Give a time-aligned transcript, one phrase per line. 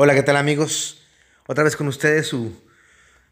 [0.00, 0.98] Hola, ¿qué tal amigos?
[1.48, 2.54] Otra vez con ustedes su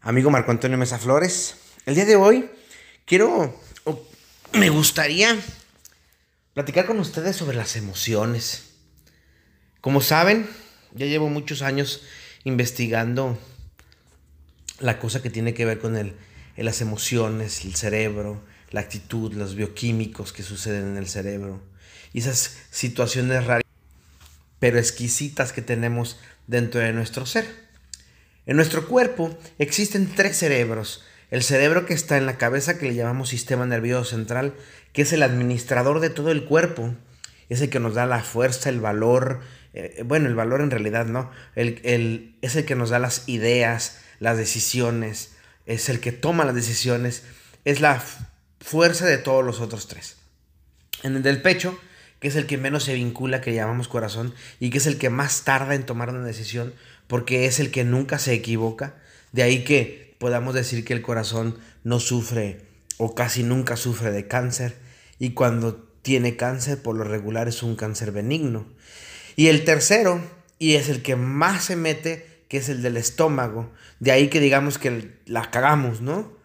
[0.01, 1.55] amigo Marco Antonio Mesa Flores.
[1.85, 2.49] El día de hoy
[3.05, 4.05] quiero, o
[4.51, 5.33] me gustaría
[6.53, 8.73] platicar con ustedes sobre las emociones.
[9.79, 10.45] Como saben,
[10.91, 12.03] ya llevo muchos años
[12.43, 13.39] investigando
[14.81, 16.17] la cosa que tiene que ver con el,
[16.57, 21.61] las emociones, el cerebro, la actitud, los bioquímicos que suceden en el cerebro
[22.11, 23.63] y esas situaciones raras
[24.59, 27.45] pero exquisitas que tenemos dentro de nuestro ser.
[28.45, 31.03] En nuestro cuerpo existen tres cerebros.
[31.29, 34.53] El cerebro que está en la cabeza, que le llamamos sistema nervioso central,
[34.93, 36.95] que es el administrador de todo el cuerpo,
[37.49, 39.41] es el que nos da la fuerza, el valor,
[39.73, 43.99] eh, bueno, el valor en realidad no, el, es el que nos da las ideas,
[44.19, 45.35] las decisiones,
[45.65, 47.23] es el que toma las decisiones,
[47.65, 48.01] es la
[48.61, 50.17] fuerza de todos los otros tres.
[51.03, 51.77] En el del pecho
[52.19, 55.09] que es el que menos se vincula, que llamamos corazón, y que es el que
[55.09, 56.73] más tarda en tomar una decisión,
[57.07, 58.95] porque es el que nunca se equivoca.
[59.31, 62.61] De ahí que podamos decir que el corazón no sufre
[62.97, 64.75] o casi nunca sufre de cáncer,
[65.19, 68.65] y cuando tiene cáncer, por lo regular es un cáncer benigno.
[69.35, 70.21] Y el tercero,
[70.57, 73.71] y es el que más se mete, que es el del estómago.
[73.99, 76.36] De ahí que digamos que la cagamos, ¿no?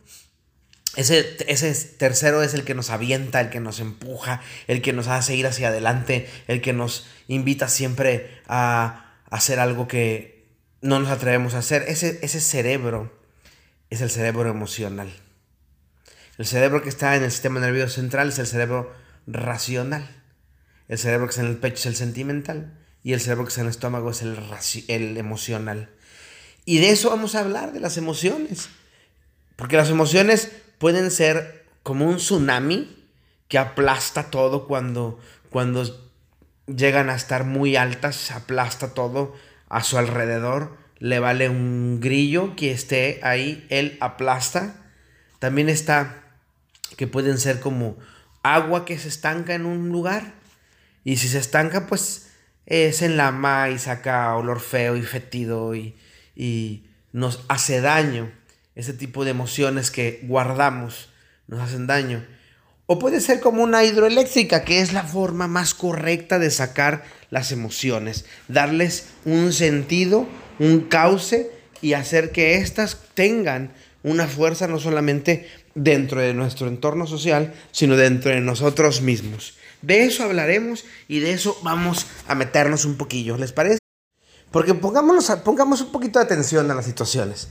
[0.96, 5.08] Ese, ese, tercero es el que nos avienta, el que nos empuja, el que nos
[5.08, 10.44] hace ir hacia adelante, el que nos invita siempre a hacer algo que
[10.82, 11.84] no nos atrevemos a hacer.
[11.88, 13.10] Ese, ese cerebro
[13.88, 15.10] es el cerebro emocional.
[16.36, 18.92] El cerebro que está en el sistema nervioso central es el cerebro
[19.26, 20.08] racional.
[20.88, 22.78] El cerebro que está en el pecho es el sentimental.
[23.02, 24.38] Y el cerebro que está en el estómago es el,
[24.88, 25.90] el emocional.
[26.64, 28.68] Y de eso vamos a hablar, de las emociones.
[29.56, 30.50] Porque las emociones
[30.82, 33.06] pueden ser como un tsunami
[33.46, 36.10] que aplasta todo cuando, cuando
[36.66, 39.32] llegan a estar muy altas, aplasta todo
[39.68, 44.74] a su alrededor, le vale un grillo que esté ahí, él aplasta.
[45.38, 46.24] También está
[46.96, 47.96] que pueden ser como
[48.42, 50.32] agua que se estanca en un lugar
[51.04, 52.32] y si se estanca pues
[52.66, 55.94] es en la ma y saca olor feo y fetido y,
[56.34, 58.32] y nos hace daño
[58.74, 61.10] ese tipo de emociones que guardamos
[61.46, 62.24] nos hacen daño.
[62.86, 67.52] O puede ser como una hidroeléctrica, que es la forma más correcta de sacar las
[67.52, 70.26] emociones, darles un sentido,
[70.58, 71.50] un cauce
[71.80, 73.72] y hacer que éstas tengan
[74.02, 79.54] una fuerza no solamente dentro de nuestro entorno social, sino dentro de nosotros mismos.
[79.80, 83.78] De eso hablaremos y de eso vamos a meternos un poquillo, ¿les parece?
[84.50, 87.48] Porque pongámonos, pongamos un poquito de atención a las situaciones.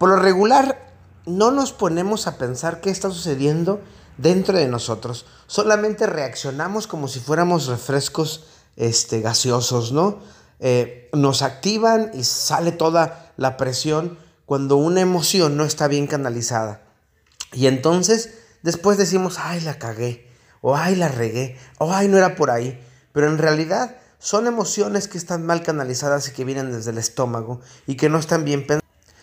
[0.00, 0.94] Por lo regular,
[1.26, 3.82] no nos ponemos a pensar qué está sucediendo
[4.16, 5.26] dentro de nosotros.
[5.46, 8.46] Solamente reaccionamos como si fuéramos refrescos
[8.76, 10.20] este, gaseosos, ¿no?
[10.58, 14.16] Eh, nos activan y sale toda la presión
[14.46, 16.80] cuando una emoción no está bien canalizada.
[17.52, 18.30] Y entonces
[18.62, 20.30] después decimos, ay, la cagué,
[20.62, 22.82] o ay, la regué, o ay, no era por ahí.
[23.12, 27.60] Pero en realidad son emociones que están mal canalizadas y que vienen desde el estómago
[27.86, 28.79] y que no están bien pensadas.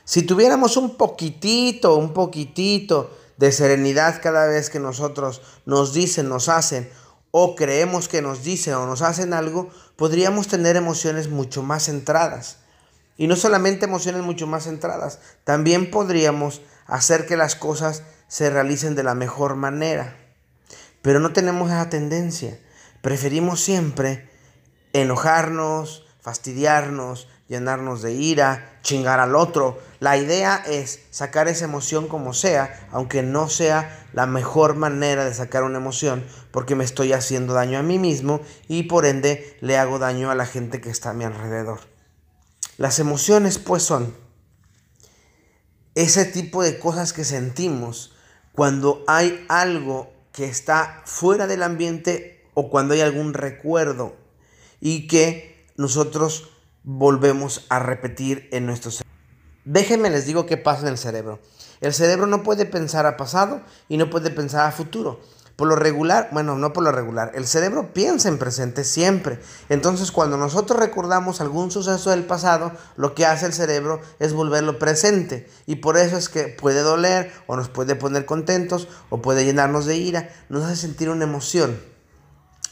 [0.08, 6.48] Si tuviéramos un poquitito, un poquitito de serenidad cada vez que nosotros nos dicen, nos
[6.48, 6.90] hacen
[7.32, 12.60] o creemos que nos dicen o nos hacen algo, podríamos tener emociones mucho más centradas.
[13.18, 18.96] Y no solamente emociones mucho más centradas, también podríamos hacer que las cosas se realicen
[18.96, 20.16] de la mejor manera.
[21.02, 22.58] Pero no tenemos esa tendencia.
[23.02, 24.30] Preferimos siempre
[24.94, 29.80] enojarnos, fastidiarnos, llenarnos de ira, chingar al otro.
[30.00, 35.34] La idea es sacar esa emoción como sea, aunque no sea la mejor manera de
[35.34, 39.78] sacar una emoción, porque me estoy haciendo daño a mí mismo y por ende le
[39.78, 41.80] hago daño a la gente que está a mi alrededor.
[42.78, 44.16] Las emociones pues son
[45.96, 48.14] ese tipo de cosas que sentimos
[48.52, 54.16] cuando hay algo que está fuera del ambiente o cuando hay algún recuerdo
[54.80, 56.57] y que nosotros
[56.90, 59.14] volvemos a repetir en nuestro cerebro.
[59.66, 61.42] Déjenme les digo qué pasa en el cerebro.
[61.82, 65.20] El cerebro no puede pensar a pasado y no puede pensar a futuro.
[65.58, 69.40] Por lo regular, bueno, no por lo regular, el cerebro piensa en presente siempre.
[69.68, 74.80] Entonces, cuando nosotros recordamos algún suceso del pasado, lo que hace el cerebro es volverlo
[74.80, 75.50] presente.
[75.66, 79.86] Y por eso es que puede doler, o nos puede poner contentos, o puede llenarnos
[79.86, 81.78] de ira, nos hace sentir una emoción.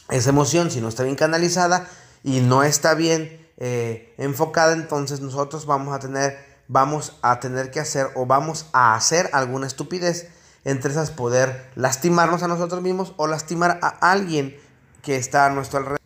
[0.08, 1.86] Esa emoción, si no está bien canalizada
[2.22, 6.38] y no está bien eh, enfocada, entonces nosotros vamos a tener,
[6.68, 10.28] vamos a tener que hacer o vamos a hacer alguna estupidez.
[10.64, 14.56] Entre esas poder lastimarnos a nosotros mismos o lastimar a alguien
[15.00, 16.00] que está a nuestro alrededor.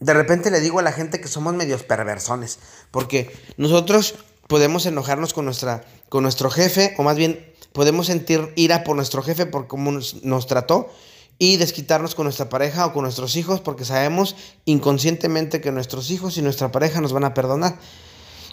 [0.00, 2.58] de repente le digo a la gente que somos medios perversones,
[2.90, 4.14] porque nosotros
[4.48, 9.22] podemos enojarnos con, nuestra, con nuestro jefe, o más bien podemos sentir ira por nuestro
[9.22, 10.90] jefe por cómo nos, nos trató,
[11.38, 16.38] y desquitarnos con nuestra pareja o con nuestros hijos, porque sabemos inconscientemente que nuestros hijos
[16.38, 17.78] y nuestra pareja nos van a perdonar.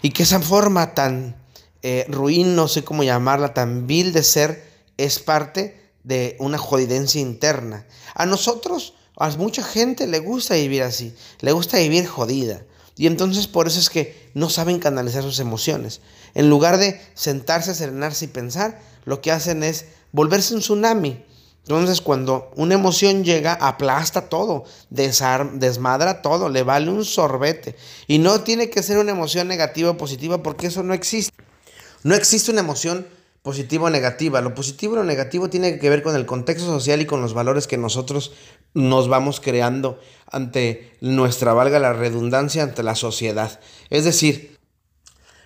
[0.02, 1.36] Y que esa forma tan
[1.82, 4.64] eh, ruin, no sé cómo llamarla, tan vil de ser,
[4.96, 7.86] es parte de una jodidencia interna.
[8.14, 12.62] A nosotros, a mucha gente le gusta vivir así, le gusta vivir jodida.
[12.96, 16.00] Y entonces por eso es que no saben canalizar sus emociones.
[16.34, 21.24] En lugar de sentarse, serenarse y pensar, lo que hacen es volverse un tsunami.
[21.66, 27.74] Entonces cuando una emoción llega, aplasta todo, desmadra todo, le vale un sorbete.
[28.06, 31.32] Y no tiene que ser una emoción negativa o positiva porque eso no existe.
[32.02, 33.06] No existe una emoción
[33.40, 34.42] positiva o negativa.
[34.42, 37.32] Lo positivo o lo negativo tiene que ver con el contexto social y con los
[37.32, 38.32] valores que nosotros
[38.74, 39.98] nos vamos creando
[40.30, 43.58] ante nuestra, valga la redundancia, ante la sociedad.
[43.88, 44.58] Es decir,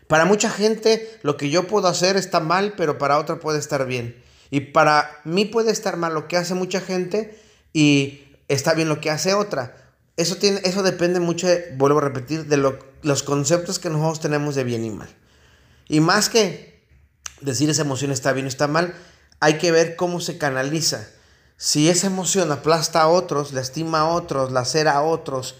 [0.09, 3.87] para mucha gente lo que yo puedo hacer está mal, pero para otra puede estar
[3.87, 4.27] bien.
[4.51, 7.39] Y para mí puede estar mal lo que hace mucha gente
[7.73, 9.77] y está bien lo que hace otra.
[10.17, 14.65] Eso, tiene, eso depende mucho, vuelvo a repetir, de los conceptos que nosotros tenemos de
[14.65, 15.09] bien y mal.
[15.89, 16.85] Y más que
[17.41, 18.95] decir esa emoción está bien o está mal,
[19.41, 21.07] hay que ver cómo se canaliza.
[21.57, 25.57] Si esa emoción aplasta a otros, lastima a otros, lacera a otros,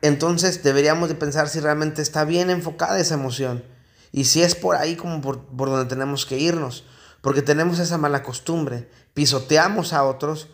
[0.00, 3.64] entonces deberíamos de pensar si realmente está bien enfocada esa emoción.
[4.10, 6.84] Y si es por ahí como por, por donde tenemos que irnos.
[7.22, 8.90] Porque tenemos esa mala costumbre.
[9.14, 10.48] Pisoteamos a otros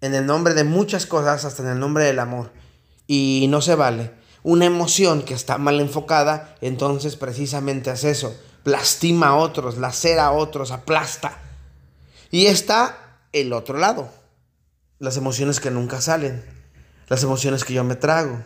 [0.00, 2.50] en el nombre de muchas cosas, hasta en el nombre del amor.
[3.06, 4.14] Y no se vale.
[4.42, 8.34] Una emoción que está mal enfocada, entonces precisamente hace eso
[8.64, 11.38] lastima a otros, lacera a otros, aplasta.
[12.30, 14.10] Y está el otro lado,
[14.98, 16.44] las emociones que nunca salen,
[17.08, 18.42] las emociones que yo me trago,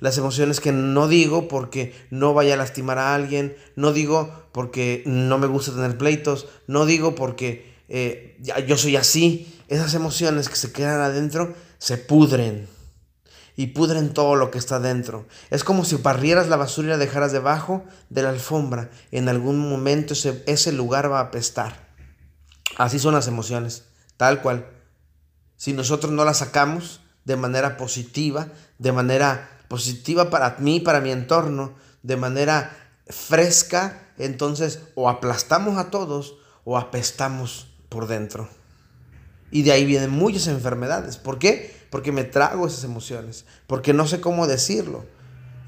[0.00, 5.02] las emociones que no digo porque no vaya a lastimar a alguien, no digo porque
[5.06, 9.60] no me gusta tener pleitos, no digo porque eh, yo soy así.
[9.68, 12.68] Esas emociones que se quedan adentro se pudren
[13.56, 15.26] y pudren todo lo que está dentro.
[15.50, 18.90] Es como si barrieras la basura y la dejaras debajo de la alfombra.
[19.10, 21.90] En algún momento ese, ese lugar va a apestar.
[22.78, 23.84] Así son las emociones,
[24.16, 24.66] tal cual.
[25.56, 28.48] Si nosotros no las sacamos de manera positiva,
[28.78, 32.76] de manera positiva para mí, para mi entorno, de manera
[33.06, 38.48] fresca, entonces o aplastamos a todos o apestamos por dentro.
[39.52, 41.18] Y de ahí vienen muchas enfermedades.
[41.18, 41.72] ¿Por qué?
[41.88, 43.44] Porque me trago esas emociones.
[43.68, 45.04] Porque no sé cómo decirlo.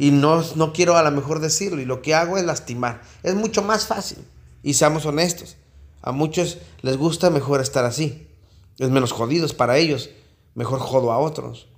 [0.01, 1.81] Y no, no quiero a lo mejor decirlo.
[1.81, 3.03] Y lo que hago es lastimar.
[3.23, 4.19] Es mucho más fácil.
[4.65, 5.57] Y seamos honestos.
[6.03, 8.27] A muchos les gusta mejor estar así.
[8.79, 10.11] Es menos jodidos para ellos.
[10.57, 11.69] Mejor jodo a otros.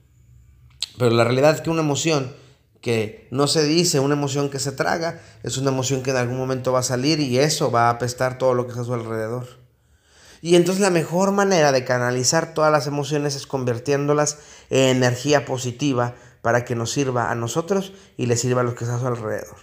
[0.99, 2.35] Pero la realidad es que una emoción
[2.81, 6.37] que no se dice, una emoción que se traga, es una emoción que en algún
[6.37, 8.95] momento va a salir y eso va a apestar todo lo que está a su
[8.95, 9.47] alrededor.
[10.43, 14.39] Y entonces la mejor manera de canalizar todas las emociones es convirtiéndolas
[14.69, 18.85] en energía positiva para que nos sirva a nosotros y le sirva a los que
[18.85, 19.57] están a su alrededor.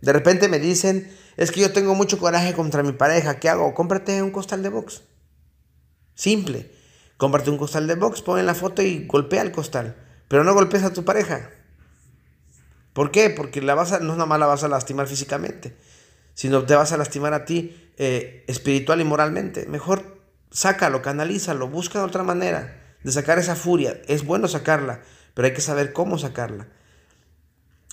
[0.00, 3.74] De repente me dicen, es que yo tengo mucho coraje contra mi pareja, ¿qué hago?
[3.74, 5.02] Cómprate un costal de box.
[6.14, 6.70] Simple.
[7.16, 9.96] Cómprate un costal de box, pon la foto y golpea el costal.
[10.30, 11.50] Pero no golpees a tu pareja.
[12.92, 13.30] ¿Por qué?
[13.30, 15.76] Porque la vas a, no nada más la vas a lastimar físicamente,
[16.34, 19.66] sino te vas a lastimar a ti eh, espiritual y moralmente.
[19.66, 20.20] Mejor
[20.52, 24.00] sácalo, canalízalo, busca otra manera de sacar esa furia.
[24.06, 25.02] Es bueno sacarla,
[25.34, 26.68] pero hay que saber cómo sacarla.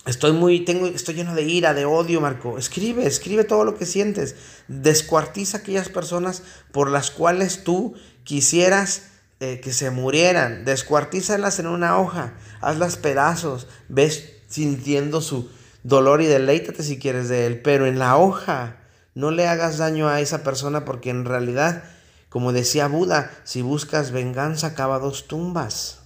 [0.06, 2.56] Estoy muy, tengo, estoy lleno de ira, de odio, Marco.
[2.56, 4.36] Escribe, escribe todo lo que sientes.
[4.68, 9.07] Descuartiza aquellas personas por las cuales tú quisieras
[9.40, 10.64] eh, que se murieran.
[10.64, 12.34] Descuartízalas en una hoja.
[12.60, 13.68] Hazlas pedazos.
[13.88, 15.50] Ves sintiendo su
[15.82, 17.60] dolor y deleítate si quieres de él.
[17.62, 18.76] Pero en la hoja
[19.14, 21.84] no le hagas daño a esa persona porque en realidad,
[22.28, 26.00] como decía Buda, si buscas venganza, acaba dos tumbas.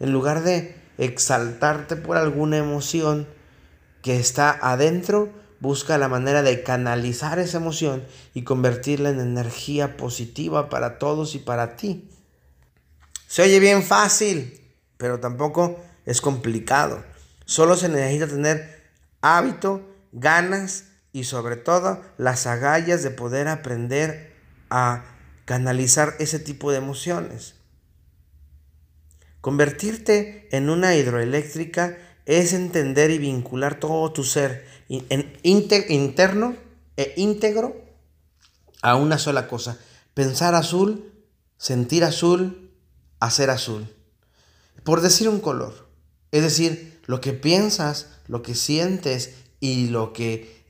[0.00, 3.26] En lugar de exaltarte por alguna emoción
[4.02, 5.30] que está adentro,
[5.60, 11.38] busca la manera de canalizar esa emoción y convertirla en energía positiva para todos y
[11.38, 12.10] para ti.
[13.26, 14.60] Se oye bien fácil,
[14.96, 17.02] pero tampoco es complicado.
[17.46, 18.84] Solo se necesita tener
[19.20, 19.82] hábito,
[20.12, 24.34] ganas y sobre todo las agallas de poder aprender
[24.70, 25.04] a
[25.44, 27.54] canalizar ese tipo de emociones.
[29.40, 36.56] Convertirte en una hidroeléctrica es entender y vincular todo tu ser en interno
[36.96, 37.76] e íntegro
[38.82, 39.78] a una sola cosa.
[40.14, 41.12] Pensar azul,
[41.56, 42.70] sentir azul,
[43.20, 43.88] hacer azul.
[44.84, 45.88] Por decir un color.
[46.30, 50.64] Es decir, lo que piensas, lo que sientes y lo que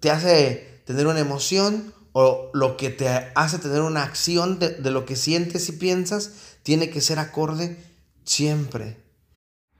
[0.00, 4.90] te hace tener una emoción o lo que te hace tener una acción de, de
[4.90, 6.32] lo que sientes y piensas,
[6.62, 7.76] tiene que ser acorde
[8.24, 9.02] siempre.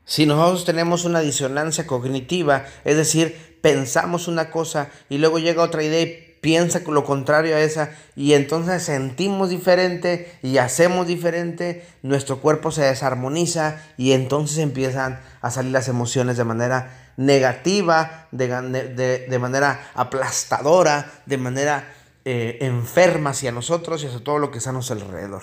[0.04, 5.82] Si nosotros tenemos una disonancia cognitiva, es decir, pensamos una cosa y luego llega otra
[5.82, 12.40] idea y piensa lo contrario a esa y entonces sentimos diferente y hacemos diferente, nuestro
[12.40, 19.38] cuerpo se desarmoniza y entonces empiezan a salir las emociones de manera negativa, de, de,
[19.38, 21.94] manera aplastadora, de manera
[22.24, 25.42] eh, enferma hacia nosotros y hacia todo lo que está a nuestro alrededor.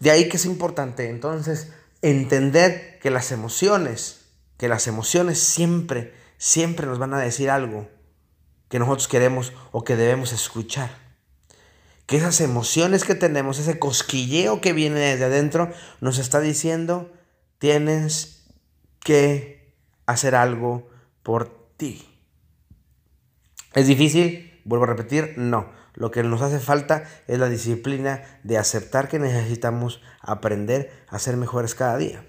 [0.00, 1.72] De ahí que es importante entonces
[2.10, 4.26] entender que las emociones,
[4.58, 7.88] que las emociones siempre, siempre nos van a decir algo
[8.68, 10.90] que nosotros queremos o que debemos escuchar.
[12.06, 17.10] Que esas emociones que tenemos, ese cosquilleo que viene desde adentro, nos está diciendo,
[17.58, 18.44] tienes
[19.00, 20.90] que hacer algo
[21.22, 22.06] por ti.
[23.72, 24.53] ¿Es difícil?
[24.64, 25.70] Vuelvo a repetir, no.
[25.94, 31.36] Lo que nos hace falta es la disciplina de aceptar que necesitamos aprender a ser
[31.36, 32.24] mejores cada día.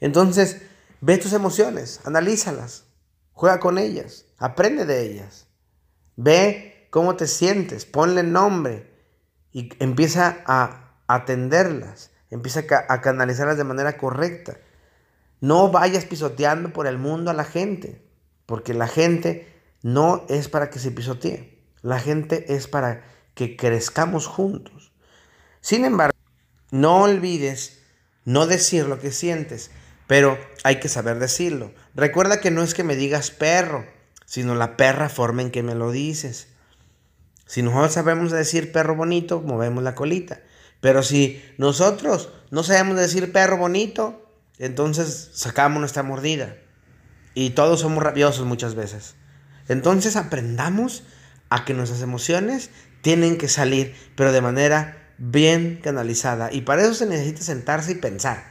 [0.00, 0.62] Entonces,
[1.00, 2.84] ve tus emociones, analízalas,
[3.32, 5.46] juega con ellas, aprende de ellas.
[6.16, 8.92] Ve cómo te sientes, ponle nombre
[9.50, 14.58] y empieza a atenderlas, empieza a canalizarlas de manera correcta.
[15.40, 18.06] No vayas pisoteando por el mundo a la gente,
[18.46, 19.53] porque la gente
[19.84, 24.92] no es para que se pisotee, la gente es para que crezcamos juntos.
[25.60, 26.16] Sin embargo,
[26.70, 27.82] no olvides
[28.24, 29.70] no decir lo que sientes,
[30.06, 31.70] pero hay que saber decirlo.
[31.94, 33.84] Recuerda que no es que me digas perro,
[34.24, 36.48] sino la perra forma en que me lo dices.
[37.44, 40.40] Si nosotros sabemos decir perro bonito, movemos la colita.
[40.80, 46.56] Pero si nosotros no sabemos decir perro bonito, entonces sacamos nuestra mordida.
[47.34, 49.16] Y todos somos rabiosos muchas veces.
[49.68, 51.04] Entonces aprendamos
[51.50, 52.70] a que nuestras emociones
[53.02, 56.52] tienen que salir, pero de manera bien canalizada.
[56.52, 58.44] Y para eso se necesita sentarse y pensar.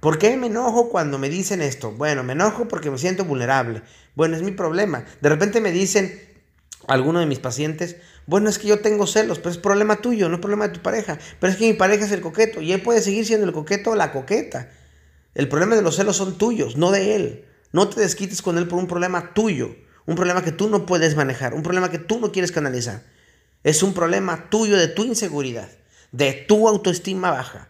[0.00, 1.92] ¿Por qué me enojo cuando me dicen esto?
[1.92, 3.82] Bueno, me enojo porque me siento vulnerable.
[4.14, 5.04] Bueno, es mi problema.
[5.20, 6.18] De repente me dicen
[6.88, 7.96] algunos de mis pacientes,
[8.26, 10.80] bueno, es que yo tengo celos, pero es problema tuyo, no es problema de tu
[10.80, 11.18] pareja.
[11.38, 13.90] Pero es que mi pareja es el coqueto y él puede seguir siendo el coqueto
[13.90, 14.70] o la coqueta.
[15.34, 17.44] El problema de los celos son tuyos, no de él.
[17.72, 19.76] No te desquites con él por un problema tuyo,
[20.10, 23.04] un problema que tú no puedes manejar, un problema que tú no quieres canalizar.
[23.62, 25.68] Es un problema tuyo de tu inseguridad,
[26.10, 27.68] de tu autoestima baja.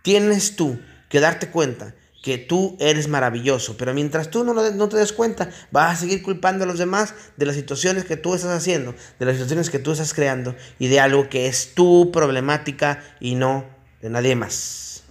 [0.00, 0.80] Tienes tú
[1.10, 5.50] que darte cuenta que tú eres maravilloso, pero mientras tú no, no, te des cuenta,
[5.70, 9.26] vas a seguir culpando a los demás de las situaciones que tú estás haciendo, de
[9.26, 13.66] las situaciones que tú estás creando y de algo que es tu problemática y no
[14.00, 15.02] de nadie más.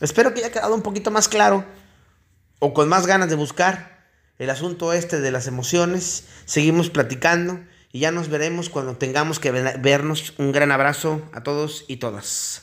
[0.00, 1.64] Espero que haya quedado un poquito más claro
[2.58, 3.93] o con más ganas de buscar
[4.38, 6.24] el asunto este de las emociones.
[6.44, 7.60] Seguimos platicando
[7.92, 10.34] y ya nos veremos cuando tengamos que vernos.
[10.38, 12.62] Un gran abrazo a todos y todas.